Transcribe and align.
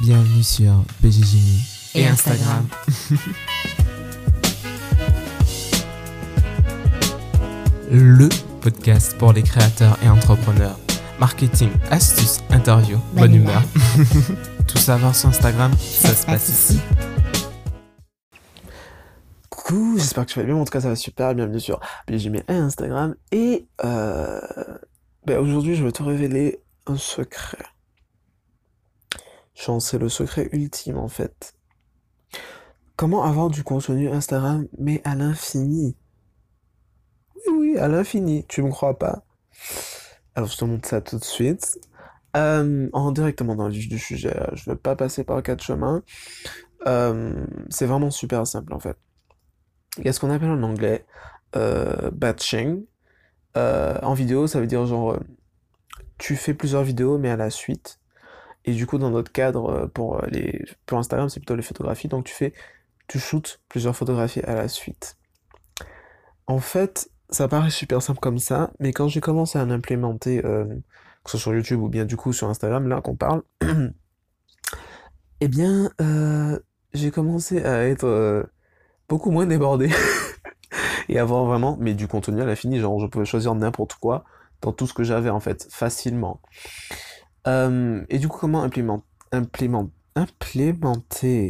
Bienvenue 0.00 0.42
sur 0.42 0.72
BGGMI 1.02 1.60
et, 1.94 2.06
Instagram. 2.06 2.66
Le 7.90 8.30
podcast 8.62 9.18
pour 9.18 9.34
les 9.34 9.42
créateurs 9.42 9.98
et 10.02 10.08
entrepreneurs. 10.08 10.78
Marketing, 11.18 11.68
astuces, 11.90 12.40
interviews, 12.48 12.98
bonne, 13.12 13.34
humeur. 13.34 13.62
Tout 14.66 14.78
savoir 14.78 15.14
sur 15.14 15.28
Instagram, 15.28 15.70
ça, 15.78 16.14
se 16.14 16.24
passe 16.24 16.48
ici. 16.48 16.80
Coucou, 19.50 19.98
j'espère 19.98 20.24
que 20.24 20.32
tu 20.32 20.38
vas 20.38 20.46
bien. 20.46 20.56
En 20.56 20.64
tout 20.64 20.72
cas, 20.72 20.80
ça 20.80 20.88
va 20.88 20.96
super. 20.96 21.34
Bienvenue 21.34 21.60
sur 21.60 21.78
BGGMI 22.08 22.40
et 22.48 22.52
Instagram. 22.54 23.14
Et 23.32 23.68
euh, 23.84 24.40
ben, 25.26 25.38
aujourd'hui, 25.38 25.76
je 25.76 25.84
vais 25.84 25.92
te 25.92 26.02
révéler 26.02 26.62
un 26.86 26.96
secret. 26.96 27.58
Genre, 29.60 29.82
c'est 29.82 29.98
le 29.98 30.08
secret 30.08 30.48
ultime 30.52 30.96
en 30.96 31.08
fait. 31.08 31.54
Comment 32.96 33.24
avoir 33.24 33.50
du 33.50 33.62
contenu 33.62 34.08
Instagram, 34.08 34.66
mais 34.78 35.02
à 35.04 35.14
l'infini? 35.14 35.96
Oui, 37.34 37.52
oui, 37.58 37.78
à 37.78 37.88
l'infini. 37.88 38.46
Tu 38.48 38.62
me 38.62 38.70
crois 38.70 38.98
pas? 38.98 39.22
Alors, 40.34 40.48
je 40.48 40.56
te 40.56 40.64
montre 40.64 40.88
ça 40.88 41.00
tout 41.00 41.18
de 41.18 41.24
suite. 41.24 41.78
Euh, 42.36 42.88
en 42.92 43.12
directement 43.12 43.54
dans 43.54 43.66
le 43.66 43.74
vif 43.74 43.88
du 43.88 43.98
sujet, 43.98 44.34
je 44.54 44.70
ne 44.70 44.74
vais 44.74 44.80
pas 44.80 44.96
passer 44.96 45.24
par 45.24 45.42
quatre 45.42 45.62
chemins. 45.62 46.02
Euh, 46.86 47.44
c'est 47.68 47.86
vraiment 47.86 48.10
super 48.10 48.46
simple 48.46 48.72
en 48.72 48.78
fait. 48.78 48.96
Il 49.98 50.06
y 50.06 50.08
a 50.08 50.12
ce 50.12 50.20
qu'on 50.20 50.30
appelle 50.30 50.50
en 50.50 50.62
anglais 50.62 51.04
euh, 51.56 52.10
batching. 52.12 52.84
en 53.56 54.14
vidéo, 54.14 54.46
ça 54.46 54.60
veut 54.60 54.66
dire 54.66 54.86
genre, 54.86 55.18
tu 56.18 56.36
fais 56.36 56.54
plusieurs 56.54 56.82
vidéos, 56.82 57.18
mais 57.18 57.28
à 57.30 57.36
la 57.36 57.50
suite. 57.50 57.99
Et 58.64 58.72
du 58.72 58.86
coup, 58.86 58.98
dans 58.98 59.10
notre 59.10 59.32
cadre, 59.32 59.70
euh, 59.70 59.86
pour, 59.86 60.22
euh, 60.22 60.26
les, 60.30 60.64
pour 60.86 60.98
Instagram, 60.98 61.28
c'est 61.28 61.40
plutôt 61.40 61.56
les 61.56 61.62
photographies. 61.62 62.08
Donc, 62.08 62.24
tu 62.24 62.34
fais, 62.34 62.52
tu 63.08 63.18
shootes 63.18 63.60
plusieurs 63.68 63.96
photographies 63.96 64.40
à 64.40 64.54
la 64.54 64.68
suite. 64.68 65.16
En 66.46 66.58
fait, 66.58 67.10
ça 67.30 67.48
paraît 67.48 67.70
super 67.70 68.02
simple 68.02 68.20
comme 68.20 68.38
ça, 68.38 68.70
mais 68.80 68.92
quand 68.92 69.08
j'ai 69.08 69.20
commencé 69.20 69.58
à 69.58 69.64
l'implémenter, 69.64 70.44
euh, 70.44 70.64
que 71.24 71.30
ce 71.30 71.38
soit 71.38 71.40
sur 71.40 71.54
YouTube 71.54 71.80
ou 71.80 71.88
bien 71.88 72.04
du 72.04 72.16
coup 72.16 72.32
sur 72.32 72.48
Instagram, 72.48 72.88
là 72.88 73.00
qu'on 73.00 73.16
parle, 73.16 73.42
eh 75.40 75.48
bien, 75.48 75.90
j'ai 76.92 77.10
commencé 77.10 77.62
à 77.62 77.86
être 77.86 78.48
beaucoup 79.08 79.30
moins 79.30 79.46
débordé 79.46 79.90
et 81.08 81.18
avoir 81.18 81.44
vraiment, 81.44 81.76
mais 81.80 81.94
du 81.94 82.08
contenu 82.08 82.42
à 82.42 82.44
la 82.44 82.56
finie, 82.56 82.80
genre 82.80 82.98
je 83.00 83.06
pouvais 83.06 83.24
choisir 83.24 83.54
n'importe 83.54 83.94
quoi 83.94 84.24
dans 84.60 84.72
tout 84.72 84.86
ce 84.86 84.94
que 84.94 85.04
j'avais 85.04 85.30
en 85.30 85.40
fait, 85.40 85.68
facilement. 85.70 86.40
Euh, 87.46 88.04
et 88.08 88.18
du 88.18 88.28
coup, 88.28 88.38
comment 88.38 88.62
implémenter, 88.62 89.04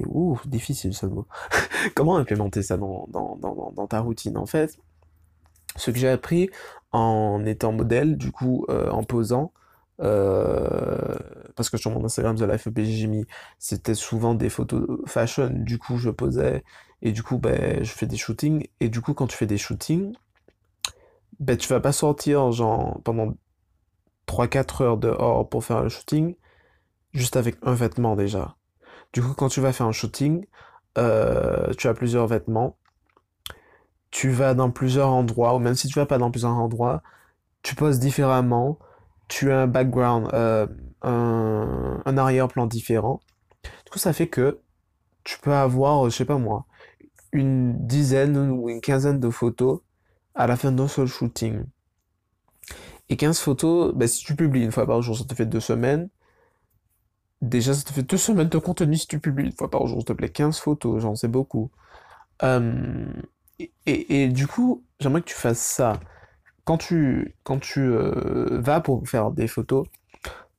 ouh, 0.09 0.39
difficile 0.47 0.95
ce 0.95 1.07
mot. 1.07 1.27
comment 1.95 2.17
implémenter 2.17 2.63
ça 2.63 2.77
dans, 2.77 3.07
dans, 3.09 3.37
dans, 3.37 3.73
dans, 3.75 3.87
ta 3.87 4.01
routine 4.01 4.37
En 4.37 4.47
fait, 4.47 4.79
ce 5.77 5.91
que 5.91 5.99
j'ai 5.99 6.09
appris 6.09 6.51
en 6.93 7.45
étant 7.45 7.73
modèle, 7.73 8.17
du 8.17 8.33
coup, 8.33 8.65
euh, 8.69 8.91
en 8.91 9.05
posant, 9.05 9.53
euh, 10.03 11.17
parce 11.57 11.69
que 11.69 11.77
sur 11.77 11.91
mon 11.91 12.05
Instagram 12.05 12.37
The 12.37 12.43
Life 12.43 12.69
j'ai 12.77 13.07
mis, 13.07 13.27
c'était 13.59 13.95
souvent 13.95 14.35
des 14.35 14.49
photos 14.49 14.87
fashion, 15.07 15.51
du 15.53 15.79
coup 15.79 15.99
je 15.99 16.11
posais, 16.11 16.65
et 17.03 17.13
du 17.13 17.23
coup 17.23 17.39
ben, 17.39 17.85
je 17.85 17.93
fais 17.93 18.07
des 18.07 18.17
shootings, 18.17 18.67
et 18.81 18.89
du 18.89 19.01
coup 19.01 19.15
quand 19.15 19.27
tu 19.27 19.37
fais 19.37 19.47
des 19.47 19.59
shootings, 19.59 20.13
ben 21.39 21.57
tu 21.57 21.69
vas 21.69 21.81
pas 21.81 21.93
sortir 21.93 22.51
genre 22.53 23.01
pendant 23.05 23.35
3-4 24.31 24.83
heures 24.83 24.97
dehors 24.97 25.49
pour 25.49 25.65
faire 25.65 25.83
le 25.83 25.89
shooting, 25.89 26.37
juste 27.13 27.37
avec 27.37 27.57
un 27.63 27.75
vêtement 27.75 28.15
déjà. 28.15 28.57
Du 29.13 29.23
coup, 29.23 29.35
quand 29.35 29.49
tu 29.49 29.61
vas 29.61 29.73
faire 29.73 29.87
un 29.87 29.93
shooting, 29.93 30.47
euh, 30.99 31.73
tu 31.77 31.89
as 31.89 31.95
plusieurs 31.95 32.29
vêtements. 32.29 32.77
Tu 34.13 34.31
vas 34.31 34.55
dans 34.55 34.71
plusieurs 34.71 35.09
endroits, 35.09 35.55
ou 35.55 35.59
même 35.59 35.75
si 35.75 35.89
tu 35.89 35.99
vas 35.99 36.07
pas 36.07 36.19
dans 36.19 36.31
plusieurs 36.31 36.53
endroits, 36.53 37.03
tu 37.63 37.75
poses 37.75 37.99
différemment. 37.99 38.79
Tu 39.27 39.51
as 39.51 39.63
un 39.63 39.67
background, 39.67 40.29
euh, 40.33 40.67
un, 41.03 42.01
un 42.05 42.19
arrière-plan 42.19 42.67
différent. 42.67 43.21
Du 43.65 43.91
coup, 43.91 43.99
ça 43.99 44.13
fait 44.13 44.29
que 44.29 44.61
tu 45.25 45.39
peux 45.41 45.53
avoir, 45.53 46.05
je 46.09 46.17
sais 46.17 46.25
pas 46.25 46.39
moi, 46.39 46.67
une 47.33 47.87
dizaine 47.87 48.37
ou 48.37 48.69
une 48.69 48.81
quinzaine 48.81 49.19
de 49.19 49.31
photos 49.31 49.81
à 50.35 50.47
la 50.47 50.57
fin 50.57 50.73
d'un 50.73 50.89
seul 50.89 51.07
shooting. 51.09 51.65
Et 53.11 53.17
15 53.17 53.41
photos, 53.41 53.93
bah, 53.95 54.07
si 54.07 54.25
tu 54.25 54.37
publies 54.37 54.63
une 54.63 54.73
fois 54.73 54.87
par 54.87 55.03
jour, 55.03 55.19
ça 55.19 55.25
te 55.25 55.35
fait 55.35 55.45
deux 55.47 55.61
semaines. 55.61 56.09
Déjà, 57.43 57.75
ça 57.75 57.83
te 57.83 57.93
fait 57.93 58.03
deux 58.03 58.17
semaines 58.17 58.49
de 58.49 58.59
contenu 58.59 58.97
si 58.97 59.07
tu 59.09 59.19
publies 59.19 59.47
une 59.47 59.53
fois 59.53 59.71
par 59.71 59.87
jour, 59.87 59.99
s'il 59.99 60.07
te 60.07 60.13
plaît. 60.13 60.29
15 60.29 60.59
photos, 60.59 61.03
j'en 61.03 61.17
sais 61.17 61.29
beaucoup. 61.29 61.71
Euh, 62.43 63.07
et, 63.87 64.29
du 64.29 64.47
coup, 64.47 64.85
j'aimerais 65.01 65.23
que 65.23 65.27
tu 65.29 65.35
fasses 65.35 65.61
ça. 65.61 66.01
Quand 66.65 66.79
tu, 66.79 67.35
quand 67.45 67.59
tu 67.61 67.81
euh, 67.81 68.61
vas 68.61 68.81
pour 68.81 69.07
faire 69.09 69.33
des 69.33 69.49
photos, 69.49 69.87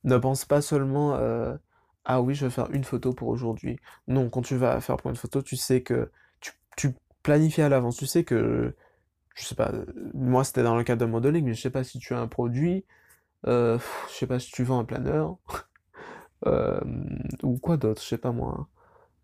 ne 0.04 0.18
pense 0.18 0.44
pas 0.44 0.60
seulement 0.62 1.16
euh, 1.16 1.56
Ah 2.04 2.22
oui, 2.22 2.34
je 2.34 2.46
vais 2.46 2.50
faire 2.50 2.70
une 2.72 2.84
photo 2.84 3.12
pour 3.14 3.28
aujourd'hui. 3.28 3.78
Non, 4.08 4.30
quand 4.30 4.42
tu 4.42 4.56
vas 4.56 4.80
faire 4.80 4.96
pour 4.98 5.10
une 5.10 5.16
photo, 5.16 5.42
tu 5.42 5.56
sais 5.56 5.82
que 5.82 6.10
tu, 6.40 6.52
tu 6.76 6.94
planifies 7.22 7.62
à 7.62 7.68
l'avance. 7.70 7.96
Tu 7.96 8.06
sais 8.06 8.24
que 8.24 8.74
je 9.34 9.44
sais 9.44 9.54
pas, 9.54 9.72
moi 10.14 10.44
c'était 10.44 10.62
dans 10.62 10.76
le 10.76 10.84
cadre 10.84 11.00
de 11.06 11.10
modeling, 11.10 11.44
mais 11.44 11.54
je 11.54 11.60
sais 11.60 11.70
pas 11.70 11.84
si 11.84 11.98
tu 11.98 12.14
as 12.14 12.20
un 12.20 12.28
produit, 12.28 12.84
euh, 13.46 13.78
je 14.08 14.14
sais 14.14 14.26
pas 14.26 14.38
si 14.38 14.50
tu 14.52 14.64
vends 14.64 14.80
un 14.80 14.84
planeur, 14.84 15.38
euh, 16.46 16.80
ou 17.42 17.58
quoi 17.58 17.76
d'autre, 17.76 18.02
je 18.02 18.08
sais 18.08 18.18
pas 18.18 18.32
moi. 18.32 18.68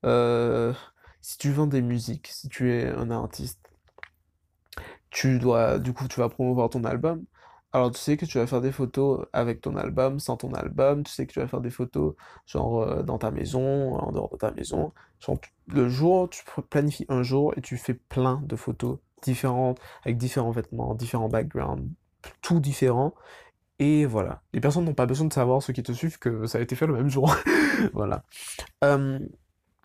Euh, 0.07 0.73
si 1.23 1.39
tu 1.39 1.53
vends 1.53 1.67
des 1.67 1.83
musiques, 1.83 2.29
si 2.29 2.49
tu 2.49 2.73
es 2.73 2.89
un 2.89 3.11
artiste, 3.11 3.61
tu 5.11 5.39
dois, 5.39 5.79
du 5.79 5.93
coup, 5.93 6.07
tu 6.09 6.21
vas 6.21 6.29
promouvoir 6.29 6.71
ton 6.71 6.85
album. 6.85 7.25
Alors 7.73 7.91
tu 7.91 7.99
sais 8.01 8.17
que 8.17 8.25
tu 8.25 8.39
vas 8.39 8.47
faire 8.47 8.61
des 8.63 8.73
photos 8.73 9.27
avec 9.33 9.61
ton 9.61 9.77
album, 9.77 10.19
sans 10.21 10.37
ton 10.39 10.53
album, 10.55 11.05
tu 11.05 11.13
sais 11.13 11.27
que 11.27 11.33
tu 11.33 11.41
vas 11.41 11.47
faire 11.49 11.61
des 11.61 11.71
photos 11.71 12.15
genre 12.47 13.05
dans 13.05 13.19
ta 13.19 13.31
maison, 13.31 13.95
en 13.97 14.13
dehors 14.13 14.31
de 14.31 14.37
ta 14.39 14.51
maison. 14.53 14.93
Genre 15.21 15.39
le 15.69 15.89
jour, 15.89 16.31
tu 16.31 16.43
planifies 16.71 17.07
un 17.11 17.23
jour 17.23 17.53
et 17.57 17.61
tu 17.61 17.77
fais 17.77 17.95
plein 17.95 18.41
de 18.45 18.57
photos 18.57 18.99
différentes, 19.23 19.79
avec 20.05 20.17
différents 20.19 20.51
vêtements, 20.51 20.95
différents 20.95 21.29
backgrounds, 21.29 21.89
tout 22.43 22.61
différent. 22.61 23.15
Et 23.79 24.06
voilà. 24.06 24.43
Les 24.53 24.61
personnes 24.61 24.84
n'ont 24.84 24.95
pas 24.95 25.06
besoin 25.06 25.27
de 25.29 25.33
savoir, 25.33 25.62
ceux 25.62 25.73
qui 25.73 25.83
te 25.83 25.93
suivent, 25.93 26.19
que 26.19 26.47
ça 26.47 26.59
a 26.59 26.61
été 26.61 26.75
fait 26.77 26.87
le 26.87 26.95
même 26.95 27.09
jour. 27.09 27.34
voilà. 27.93 28.25
Euh, 28.84 29.19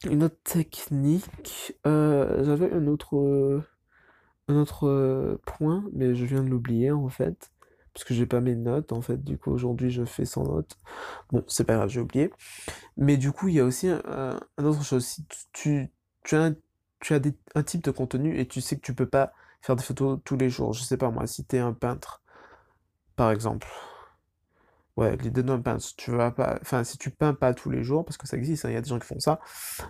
une 0.10 0.24
autre 0.24 0.42
technique. 0.44 1.78
Euh, 1.86 2.44
j'avais 2.44 2.72
un 2.74 2.88
autre, 2.88 3.64
un 4.48 4.56
autre 4.56 4.88
euh, 4.88 5.40
point, 5.46 5.84
mais 5.94 6.16
je 6.16 6.26
viens 6.26 6.44
de 6.44 6.50
l'oublier 6.50 6.92
en 6.92 7.10
fait. 7.10 7.52
Parce 7.94 8.06
que 8.06 8.16
j'ai 8.16 8.26
pas 8.26 8.42
mes 8.42 8.56
notes 8.56 8.92
en 8.92 9.02
fait. 9.02 9.24
Du 9.24 9.38
coup, 9.38 9.52
aujourd'hui, 9.52 9.92
je 9.92 10.04
fais 10.04 10.26
sans 10.26 10.44
notes. 10.44 10.78
Bon, 11.32 11.44
c'est 11.48 11.64
pas 11.64 11.76
grave, 11.76 11.90
j'ai 11.90 12.02
oublié. 12.02 12.32
Mais 12.98 13.18
du 13.18 13.32
coup, 13.32 13.50
il 13.50 13.56
y 13.56 13.60
a 13.60 13.66
aussi 13.66 13.88
un, 13.90 14.40
autre 14.58 14.84
chose. 14.84 15.06
Si 15.06 15.26
tu, 15.54 15.92
tu 16.24 16.36
as 16.36 16.46
un 16.46 16.56
tu 17.04 17.14
as 17.14 17.20
un 17.56 17.64
type 17.64 17.84
de 17.84 17.92
contenu 17.92 18.40
et 18.40 18.48
tu 18.48 18.62
sais 18.62 18.76
que 18.78 18.82
tu 18.82 18.94
peux 18.96 19.08
pas 19.08 19.34
faire 19.62 19.76
des 19.76 19.84
photos 19.84 20.20
tous 20.24 20.38
les 20.38 20.50
jours. 20.50 20.74
Je 20.74 20.84
sais 20.84 20.98
pas 20.98 21.12
moi, 21.12 21.28
si 21.28 21.46
tu 21.46 21.58
es 21.58 21.60
un 21.60 21.74
peintre, 21.74 22.22
par 23.16 23.32
exemple. 23.32 23.68
Ouais, 24.96 25.18
l'idée 25.18 25.42
d'un 25.42 25.60
peintre, 25.60 25.86
tu 25.98 26.12
vas 26.12 26.30
pas, 26.32 26.60
enfin, 26.62 26.84
si 26.84 27.00
tu 27.00 27.10
peins 27.10 27.34
pas 27.34 27.54
tous 27.56 27.72
les 27.72 27.84
jours, 27.84 28.06
parce 28.06 28.16
que 28.18 28.28
ça 28.28 28.38
existe, 28.38 28.66
hein, 28.66 28.70
il 28.70 28.74
y 28.74 28.78
a 28.78 28.82
des 28.82 28.90
gens 28.90 29.00
qui 29.00 29.08
font 29.08 29.20
ça, 29.20 29.40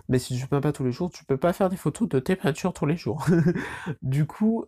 mais 0.08 0.18
si 0.18 0.38
tu 0.38 0.46
peins 0.46 0.62
pas 0.62 0.72
tous 0.72 0.84
les 0.84 0.92
jours, 0.92 1.10
tu 1.10 1.24
peux 1.26 1.36
pas 1.36 1.52
faire 1.52 1.68
des 1.68 1.76
photos 1.76 2.08
de 2.08 2.18
tes 2.20 2.36
peintures 2.36 2.72
tous 2.72 2.86
les 2.86 2.96
jours. 2.96 3.26
du 4.02 4.26
coup, 4.26 4.64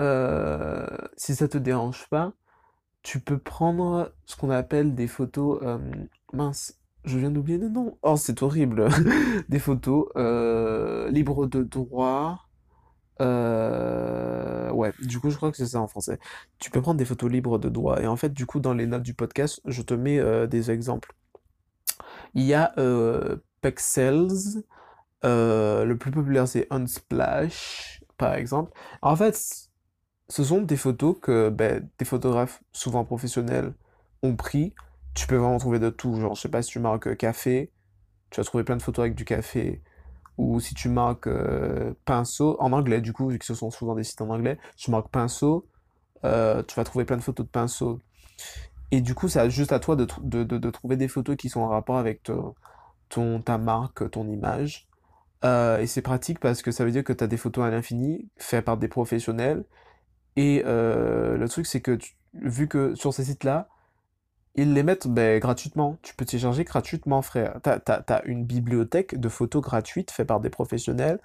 euh, 0.00 0.86
si 1.16 1.34
ça 1.34 1.48
te 1.48 1.58
dérange 1.58 2.08
pas, 2.10 2.32
tu 3.02 3.20
peux 3.20 3.38
prendre 3.38 4.12
ce 4.26 4.36
qu'on 4.36 4.50
appelle 4.50 4.94
des 4.94 5.08
photos, 5.08 5.60
euh, 5.62 5.78
mince, 6.34 6.79
je 7.04 7.18
viens 7.18 7.30
d'oublier 7.30 7.58
le 7.58 7.68
nom. 7.68 7.98
Oh, 8.02 8.16
c'est 8.16 8.42
horrible. 8.42 8.88
Des 9.48 9.58
photos 9.58 10.06
euh, 10.16 11.10
libres 11.10 11.46
de 11.46 11.62
droit. 11.62 12.46
Euh, 13.20 14.70
ouais, 14.70 14.92
du 15.00 15.20
coup, 15.20 15.30
je 15.30 15.36
crois 15.36 15.50
que 15.50 15.56
c'est 15.56 15.66
ça 15.66 15.80
en 15.80 15.88
français. 15.88 16.18
Tu 16.58 16.70
peux 16.70 16.80
prendre 16.80 16.98
des 16.98 17.04
photos 17.04 17.30
libres 17.30 17.58
de 17.58 17.68
droit. 17.68 18.00
Et 18.00 18.06
en 18.06 18.16
fait, 18.16 18.32
du 18.32 18.46
coup, 18.46 18.60
dans 18.60 18.72
les 18.72 18.86
notes 18.86 19.02
du 19.02 19.12
podcast, 19.12 19.60
je 19.66 19.82
te 19.82 19.92
mets 19.92 20.18
euh, 20.18 20.46
des 20.46 20.70
exemples. 20.70 21.14
Il 22.34 22.44
y 22.44 22.54
a 22.54 22.72
Pexels. 23.60 24.62
le 25.22 25.94
plus 25.94 26.10
populaire, 26.10 26.48
c'est 26.48 26.66
Unsplash, 26.70 28.02
par 28.16 28.34
exemple. 28.34 28.72
En 29.02 29.16
fait, 29.16 29.36
ce 30.28 30.44
sont 30.44 30.62
des 30.62 30.76
photos 30.76 31.16
que 31.20 31.50
ben, 31.50 31.86
des 31.98 32.04
photographes, 32.04 32.62
souvent 32.72 33.04
professionnels, 33.04 33.74
ont 34.22 34.36
pris 34.36 34.74
tu 35.14 35.26
peux 35.26 35.36
vraiment 35.36 35.58
trouver 35.58 35.78
de 35.78 35.90
tout. 35.90 36.20
Genre, 36.20 36.34
je 36.34 36.40
sais 36.40 36.48
pas 36.48 36.62
si 36.62 36.70
tu 36.70 36.78
marques 36.78 37.08
euh, 37.08 37.14
café, 37.14 37.70
tu 38.30 38.40
vas 38.40 38.44
trouver 38.44 38.64
plein 38.64 38.76
de 38.76 38.82
photos 38.82 39.04
avec 39.04 39.14
du 39.14 39.24
café. 39.24 39.82
Ou 40.38 40.60
si 40.60 40.74
tu 40.74 40.88
marques 40.88 41.26
euh, 41.26 41.92
pinceau, 42.04 42.56
en 42.60 42.72
anglais 42.72 43.00
du 43.00 43.12
coup, 43.12 43.28
vu 43.28 43.38
que 43.38 43.44
ce 43.44 43.54
sont 43.54 43.70
souvent 43.70 43.94
des 43.94 44.04
sites 44.04 44.22
en 44.22 44.30
anglais, 44.30 44.58
tu 44.76 44.90
marques 44.90 45.10
pinceau, 45.10 45.66
euh, 46.24 46.62
tu 46.62 46.74
vas 46.76 46.84
trouver 46.84 47.04
plein 47.04 47.16
de 47.16 47.22
photos 47.22 47.46
de 47.46 47.50
pinceau. 47.50 48.00
Et 48.90 49.00
du 49.00 49.14
coup, 49.14 49.28
c'est 49.28 49.50
juste 49.50 49.72
à 49.72 49.80
toi 49.80 49.96
de, 49.96 50.06
de, 50.22 50.44
de, 50.44 50.70
trouver 50.70 50.96
des 50.96 51.08
photos 51.08 51.36
qui 51.36 51.48
sont 51.48 51.60
en 51.60 51.68
rapport 51.68 51.98
avec 51.98 52.28
ton, 53.08 53.42
ta 53.42 53.58
marque, 53.58 54.10
ton 54.10 54.26
image. 54.26 54.88
Et 55.44 55.86
c'est 55.86 56.02
pratique 56.02 56.40
parce 56.40 56.60
que 56.62 56.72
ça 56.72 56.84
veut 56.84 56.90
dire 56.90 57.04
que 57.04 57.12
tu 57.12 57.22
as 57.22 57.28
des 57.28 57.36
photos 57.36 57.64
à 57.64 57.70
l'infini 57.70 58.28
faites 58.36 58.64
par 58.64 58.78
des 58.78 58.88
professionnels. 58.88 59.64
Et 60.36 60.62
le 60.64 61.46
truc, 61.48 61.66
c'est 61.66 61.80
que 61.80 61.98
vu 62.34 62.66
que 62.66 62.96
sur 62.96 63.14
ces 63.14 63.24
sites-là, 63.24 63.68
ils 64.54 64.74
les 64.74 64.82
mettent 64.82 65.08
ben, 65.08 65.38
gratuitement. 65.38 65.98
Tu 66.02 66.14
peux 66.14 66.24
télécharger 66.24 66.64
gratuitement, 66.64 67.22
frère. 67.22 67.60
Tu 67.62 67.70
as, 67.70 68.22
une 68.24 68.44
bibliothèque 68.44 69.18
de 69.18 69.28
photos 69.28 69.62
gratuites 69.62 70.10
faites 70.10 70.26
par 70.26 70.40
des 70.40 70.50
professionnels 70.50 71.20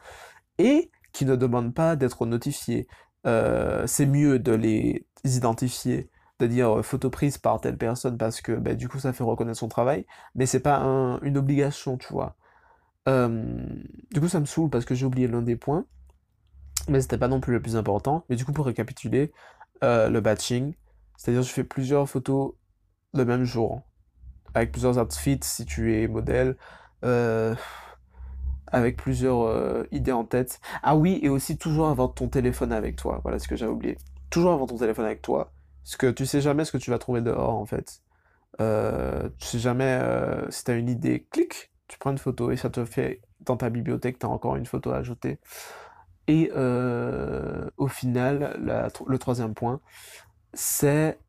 et 0.57 0.91
qui 1.11 1.25
ne 1.25 1.35
demandent 1.35 1.73
pas 1.73 1.95
d'être 1.95 2.25
notifiées. 2.25 2.87
Euh, 3.25 3.87
c'est 3.87 4.05
mieux 4.05 4.37
de 4.37 4.51
les 4.51 5.07
identifier, 5.23 6.09
de 6.39 6.47
dire 6.47 6.79
euh, 6.79 6.83
photo 6.83 7.09
prise 7.09 7.37
par 7.37 7.59
telle 7.59 7.77
personne 7.77 8.17
parce 8.17 8.41
que 8.41 8.51
ben, 8.51 8.75
du 8.75 8.87
coup 8.87 8.99
ça 8.99 9.13
fait 9.13 9.23
reconnaître 9.23 9.57
son 9.57 9.69
travail, 9.69 10.05
mais 10.35 10.45
c'est 10.45 10.59
pas 10.59 10.79
une 11.23 11.37
obligation, 11.37 11.97
tu 11.97 12.11
vois. 12.13 12.35
Euh, 13.07 13.65
du 14.11 14.19
coup 14.21 14.27
ça 14.27 14.39
me 14.39 14.45
saoule 14.45 14.69
parce 14.69 14.85
que 14.85 14.95
j'ai 14.95 15.05
oublié 15.05 15.27
l'un 15.27 15.41
des 15.41 15.55
points, 15.55 15.85
mais 16.87 17.01
c'était 17.01 17.17
pas 17.17 17.27
non 17.27 17.39
plus 17.39 17.53
le 17.53 17.61
plus 17.61 17.75
important. 17.75 18.25
Mais 18.29 18.35
du 18.35 18.45
coup 18.45 18.53
pour 18.53 18.65
récapituler, 18.65 19.31
le 19.81 20.19
batching, 20.19 20.73
c'est-à-dire 21.17 21.43
je 21.43 21.51
fais 21.51 21.63
plusieurs 21.63 22.09
photos 22.09 22.53
le 23.15 23.25
même 23.25 23.43
jour, 23.43 23.81
avec 24.53 24.71
plusieurs 24.71 24.97
outfits 24.97 25.39
si 25.41 25.65
tu 25.65 25.95
es 25.95 26.07
modèle, 26.07 26.55
avec 28.67 28.97
plusieurs 28.97 29.85
idées 29.91 30.11
en 30.11 30.23
tête. 30.23 30.59
Ah 30.83 30.95
oui, 30.95 31.19
et 31.21 31.29
aussi 31.29 31.57
toujours 31.57 31.87
avoir 31.87 32.13
ton 32.13 32.27
téléphone 32.27 32.71
avec 32.71 32.95
toi, 32.95 33.19
voilà 33.23 33.39
ce 33.39 33.47
que 33.47 33.55
j'ai 33.55 33.67
oublié. 33.67 33.97
Toujours 34.29 34.53
avoir 34.53 34.67
ton 34.67 34.77
téléphone 34.77 35.05
avec 35.05 35.21
toi, 35.21 35.51
parce 35.83 35.97
que 35.97 36.07
tu 36.11 36.25
sais 36.25 36.41
jamais 36.41 36.65
ce 36.65 36.71
que 36.71 36.77
tu 36.77 36.89
vas 36.89 36.97
trouver 36.97 37.21
dehors 37.21 37.53
en 37.53 37.65
fait. 37.65 38.01
Euh, 38.61 39.29
tu 39.37 39.47
sais 39.47 39.59
jamais 39.59 39.99
euh, 40.01 40.49
si 40.49 40.63
tu 40.63 40.71
as 40.71 40.75
une 40.75 40.89
idée, 40.89 41.27
clic, 41.29 41.71
tu 41.87 41.97
prends 41.99 42.11
une 42.11 42.17
photo 42.17 42.51
et 42.51 42.57
ça 42.57 42.69
te 42.69 42.85
fait 42.85 43.21
dans 43.41 43.57
ta 43.57 43.69
bibliothèque, 43.69 44.17
tu 44.19 44.25
as 44.25 44.29
encore 44.29 44.55
une 44.55 44.65
photo 44.65 44.91
à 44.91 44.97
ajouter. 44.97 45.39
Et 46.27 46.51
euh, 46.55 47.69
au 47.77 47.87
final, 47.87 48.57
le 48.59 49.17
troisième 49.17 49.53
point, 49.53 49.79
c'est 50.53 51.19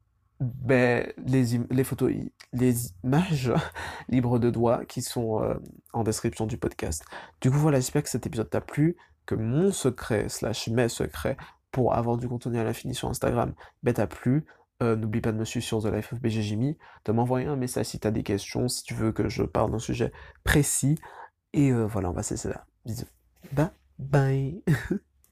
ben, 0.40 1.10
les, 1.18 1.58
les 1.70 1.84
photos, 1.84 2.12
les 2.52 2.88
images 3.04 3.52
libres 4.08 4.38
de 4.38 4.50
doigts 4.50 4.84
qui 4.84 5.02
sont 5.02 5.42
euh, 5.42 5.54
en 5.92 6.02
description 6.02 6.46
du 6.46 6.58
podcast. 6.58 7.04
Du 7.40 7.50
coup, 7.50 7.58
voilà, 7.58 7.78
j'espère 7.78 8.02
que 8.02 8.10
cet 8.10 8.26
épisode 8.26 8.50
t'a 8.50 8.60
plu, 8.60 8.96
que 9.24 9.34
mon 9.34 9.72
secret, 9.72 10.28
slash 10.28 10.68
mes 10.68 10.88
secrets, 10.88 11.36
pour 11.70 11.94
avoir 11.94 12.16
du 12.16 12.28
contenu 12.28 12.58
à 12.58 12.64
l'infini 12.64 12.94
sur 12.94 13.08
Instagram, 13.08 13.54
ben, 13.82 13.94
t'a 13.94 14.06
plu. 14.06 14.46
Euh, 14.82 14.94
n'oublie 14.94 15.22
pas 15.22 15.32
de 15.32 15.38
me 15.38 15.44
suivre 15.46 15.64
sur 15.64 15.82
The 15.82 15.86
Life 15.86 16.12
of 16.12 16.20
BGJimmy, 16.20 16.76
de 17.06 17.12
m'envoyer 17.12 17.46
un 17.46 17.56
message 17.56 17.86
si 17.86 17.98
t'as 17.98 18.10
des 18.10 18.22
questions, 18.22 18.68
si 18.68 18.82
tu 18.82 18.92
veux 18.92 19.10
que 19.10 19.26
je 19.26 19.42
parle 19.42 19.70
d'un 19.70 19.78
sujet 19.78 20.12
précis. 20.44 20.98
Et 21.54 21.72
euh, 21.72 21.86
voilà, 21.86 22.10
on 22.10 22.12
va 22.12 22.22
cesser 22.22 22.50
là. 22.50 22.66
Bisous. 22.84 23.06
Bye 23.52 23.70
bye 23.98 24.62